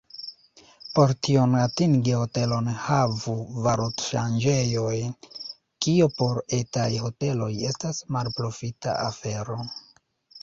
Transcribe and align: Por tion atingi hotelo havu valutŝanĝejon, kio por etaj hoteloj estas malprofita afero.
Por 0.99 1.11
tion 1.25 1.51
atingi 1.63 2.13
hotelo 2.19 2.55
havu 2.85 3.35
valutŝanĝejon, 3.67 5.13
kio 5.87 6.07
por 6.21 6.41
etaj 6.61 6.87
hoteloj 7.05 7.51
estas 7.73 7.99
malprofita 8.17 8.97
afero. 9.03 9.59